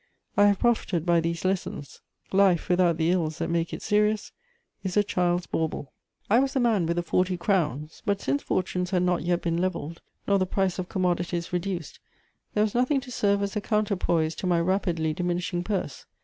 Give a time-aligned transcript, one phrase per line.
[0.35, 2.01] I have profited by these lessons:
[2.31, 4.31] life, without the ills that make it serious,
[4.83, 5.93] is a child's bauble.
[6.11, 9.43] * I was the man with the forty crowns; but since fortunes had not yet
[9.43, 11.99] been levelled, nor the price of commodities reduced,
[12.55, 16.07] there was nothing to serve as a counterpoise to my rapidly diminishing purse.